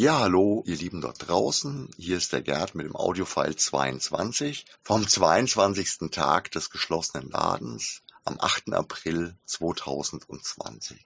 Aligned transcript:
Ja, 0.00 0.20
hallo, 0.20 0.62
ihr 0.64 0.76
Lieben 0.76 1.00
dort 1.00 1.26
draußen. 1.26 1.90
Hier 1.96 2.18
ist 2.18 2.32
der 2.32 2.40
Gerd 2.40 2.76
mit 2.76 2.86
dem 2.86 2.94
Audiofile 2.94 3.56
22 3.56 4.64
vom 4.80 5.08
22. 5.08 6.12
Tag 6.12 6.52
des 6.52 6.70
geschlossenen 6.70 7.28
Ladens 7.30 8.02
am 8.24 8.38
8. 8.38 8.74
April 8.74 9.36
2020. 9.46 11.04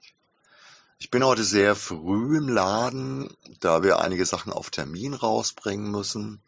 Ich 0.98 1.10
bin 1.10 1.24
heute 1.24 1.42
sehr 1.42 1.74
früh 1.74 2.36
im 2.36 2.50
Laden, 2.50 3.34
da 3.60 3.82
wir 3.82 3.98
einige 4.00 4.26
Sachen 4.26 4.52
auf 4.52 4.68
Termin 4.68 5.14
rausbringen 5.14 5.90
müssen. 5.90 6.42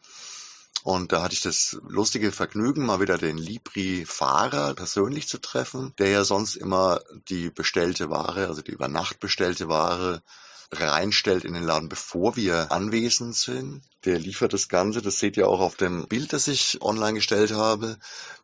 Und 0.83 1.13
da 1.13 1.23
hatte 1.23 1.33
ich 1.33 1.41
das 1.41 1.79
lustige 1.87 2.31
Vergnügen, 2.31 2.85
mal 2.85 2.99
wieder 2.99 3.17
den 3.17 3.39
Libri-Fahrer 3.39 4.75
persönlich 4.75 5.27
zu 5.27 5.39
treffen, 5.41 5.95
der 5.97 6.09
ja 6.09 6.23
sonst 6.23 6.57
immer 6.57 7.01
die 7.27 7.49
bestellte 7.49 8.11
Ware, 8.11 8.45
also 8.45 8.61
die 8.61 8.69
über 8.69 8.87
Nacht 8.87 9.19
bestellte 9.19 9.67
Ware, 9.67 10.21
reinstellt 10.71 11.45
in 11.45 11.53
den 11.53 11.63
Laden, 11.63 11.89
bevor 11.89 12.35
wir 12.35 12.71
anwesend 12.71 13.35
sind. 13.35 13.83
Der 14.03 14.19
liefert 14.19 14.53
das 14.53 14.67
Ganze, 14.67 15.01
das 15.01 15.19
seht 15.19 15.37
ihr 15.37 15.47
auch 15.47 15.59
auf 15.59 15.75
dem 15.75 16.07
Bild, 16.07 16.33
das 16.33 16.47
ich 16.47 16.81
online 16.81 17.15
gestellt 17.15 17.51
habe. 17.51 17.97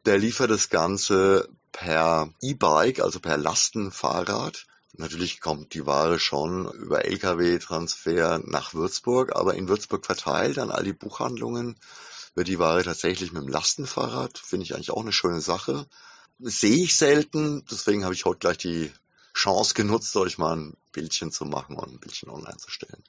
Der 0.06 0.18
liefert 0.18 0.52
das 0.52 0.70
Ganze 0.70 1.50
per 1.72 2.30
E-Bike, 2.42 3.00
also 3.00 3.20
per 3.20 3.38
Lastenfahrrad. 3.38 4.66
Natürlich 4.94 5.40
kommt 5.40 5.74
die 5.74 5.86
Ware 5.86 6.20
schon 6.20 6.70
über 6.74 7.06
Lkw-Transfer 7.06 8.42
nach 8.46 8.74
Würzburg, 8.74 9.36
aber 9.36 9.56
in 9.56 9.70
Würzburg 9.70 10.06
verteilt 10.06 10.60
an 10.60 10.72
all 10.72 10.84
die 10.84 10.94
Buchhandlungen 10.94 11.78
wird 12.36 12.48
die 12.48 12.60
Ware 12.60 12.84
tatsächlich 12.84 13.32
mit 13.32 13.44
dem 13.44 13.50
Lastenfahrrad. 13.50 14.38
Finde 14.38 14.66
ich 14.66 14.74
eigentlich 14.74 14.92
auch 14.92 15.02
eine 15.02 15.14
schöne 15.14 15.42
Sache. 15.42 15.88
sehe 16.40 16.84
ich 16.84 16.98
selten, 16.98 17.64
deswegen 17.70 18.04
habe 18.04 18.14
ich 18.14 18.26
heute 18.26 18.40
gleich 18.40 18.58
die 18.58 18.92
Chance 19.34 19.74
genutzt, 19.74 20.16
euch 20.18 20.38
mal 20.38 20.58
ein 20.58 20.78
Bildchen 20.92 21.32
zu 21.32 21.46
machen 21.46 21.76
und 21.76 21.94
ein 21.94 22.00
Bildchen 22.00 22.30
online 22.30 22.58
zu 22.58 22.70
stellen. 22.70 23.04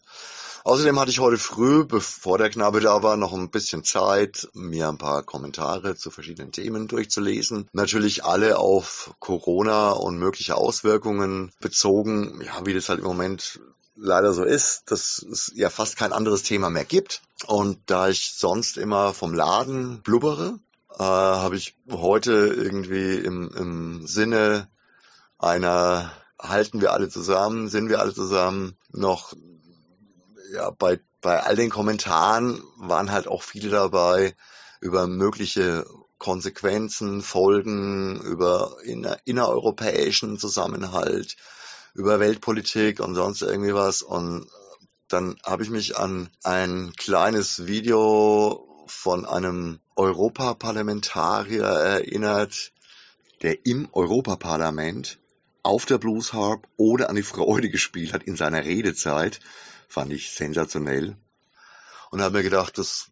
Außerdem 0.65 0.99
hatte 0.99 1.11
ich 1.11 1.19
heute 1.19 1.39
früh, 1.39 1.85
bevor 1.85 2.39
der 2.39 2.51
Knabe 2.51 2.81
da 2.81 3.03
war, 3.03 3.17
noch 3.17 3.33
ein 3.33 3.51
bisschen 3.51 3.85
Zeit, 3.85 4.49
mir 4.55 4.89
ein 4.89 4.99
paar 4.99 5.23
Kommentare 5.23 5.97
zu 5.97 6.11
verschiedenen 6.11 6.53
Themen 6.53 6.89
durchzulesen. 6.89 7.69
Natürlich 7.73 8.25
alle 8.25 8.59
auf 8.59 9.15
Corona 9.19 9.91
und 9.91 10.19
mögliche 10.19 10.57
Auswirkungen 10.57 11.53
bezogen, 11.61 12.41
ja, 12.45 12.65
wie 12.65 12.75
das 12.75 12.89
halt 12.89 13.01
im 13.01 13.07
Moment 13.07 13.61
leider 13.95 14.33
so 14.33 14.45
ist, 14.45 14.91
dass 14.91 15.19
es 15.19 15.53
ja 15.55 15.69
fast 15.69 15.97
kein 15.97 16.13
anderes 16.13 16.43
Thema 16.43 16.71
mehr 16.71 16.85
gibt. 16.85 17.23
Und 17.47 17.79
da 17.87 18.09
ich 18.09 18.35
sonst 18.35 18.77
immer 18.77 19.15
vom 19.15 19.35
Laden 19.35 20.03
blubbere, 20.03 20.59
äh, 20.99 21.03
habe 21.03 21.57
ich 21.57 21.77
heute 21.91 22.33
irgendwie 22.33 23.17
im, 23.17 23.51
im 23.57 24.07
Sinne 24.07 24.69
einer 25.39 26.13
halten 26.43 26.81
wir 26.81 26.93
alle 26.93 27.09
zusammen, 27.09 27.69
sind 27.69 27.89
wir 27.89 28.01
alle 28.01 28.13
zusammen 28.13 28.77
noch, 28.91 29.33
ja, 30.53 30.71
bei, 30.71 31.01
bei 31.21 31.43
all 31.43 31.57
den 31.57 31.71
Kommentaren 31.71 32.63
waren 32.77 33.13
halt 33.13 33.29
auch 33.29 33.43
viele 33.43 33.71
dabei 33.71 34.35
über 34.81 35.07
mögliche 35.07 35.87
Konsequenzen, 36.19 37.23
Folgen, 37.23 38.21
über 38.21 38.77
inner, 38.85 39.19
innereuropäischen 39.25 40.39
Zusammenhalt, 40.39 41.37
über 41.95 42.21
Weltpolitik 42.21 43.01
und 43.01 43.15
sonst 43.15 43.43
irgendwie 43.43 43.75
was. 43.75 44.03
Und 44.03 44.49
dann 45.09 45.37
habe 45.45 45.63
ich 45.63 45.71
mich 45.71 45.97
an 45.97 46.29
ein 46.43 46.93
kleines 46.97 47.67
Video 47.67 48.85
von 48.87 49.25
einem 49.27 49.81
Europaparlamentarier 49.97 51.65
erinnert, 51.65 52.73
der 53.43 53.67
im 53.67 53.89
Europaparlament 53.93 55.19
auf 55.63 55.87
der 55.87 55.99
Blues 55.99 56.33
Harp 56.33 56.67
oder 56.77 57.09
an 57.09 57.17
die 57.17 57.23
Freude 57.23 57.71
gespielt 57.71 58.13
hat 58.13 58.25
in 58.25 58.37
seiner 58.37 58.65
Redezeit, 58.65 59.41
fand 59.89 60.13
ich 60.13 60.31
sensationell. 60.31 61.17
Und 62.11 62.21
habe 62.21 62.39
mir 62.39 62.43
gedacht, 62.43 62.79
das 62.79 63.11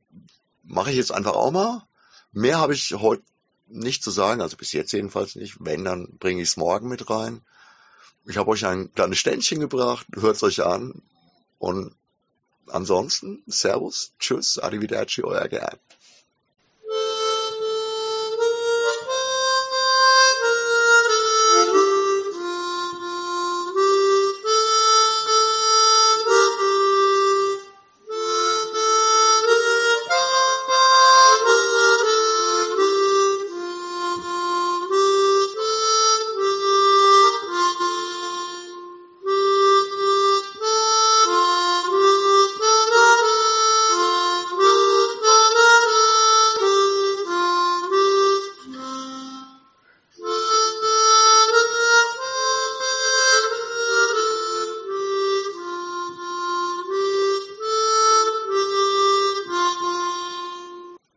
mache 0.62 0.90
ich 0.90 0.96
jetzt 0.96 1.12
einfach 1.12 1.34
auch 1.34 1.50
mal. 1.50 1.86
Mehr 2.32 2.58
habe 2.58 2.74
ich 2.74 2.92
heute 2.92 3.22
nicht 3.68 4.02
zu 4.02 4.10
sagen, 4.10 4.40
also 4.40 4.56
bis 4.56 4.72
jetzt 4.72 4.92
jedenfalls 4.92 5.36
nicht. 5.36 5.56
Wenn, 5.60 5.84
dann 5.84 6.18
bringe 6.18 6.42
ich 6.42 6.50
es 6.50 6.56
morgen 6.56 6.88
mit 6.88 7.08
rein. 7.08 7.42
Ich 8.26 8.36
habe 8.36 8.50
euch 8.50 8.66
ein 8.66 8.92
kleines 8.92 9.18
Ständchen 9.18 9.60
gebracht, 9.60 10.06
hört 10.14 10.36
es 10.36 10.42
euch 10.42 10.62
an. 10.62 11.02
Und 11.58 11.94
ansonsten, 12.66 13.42
Servus, 13.46 14.12
Tschüss, 14.18 14.58
Arrivederci, 14.58 15.22
euer 15.22 15.48
Gerd. 15.48 15.80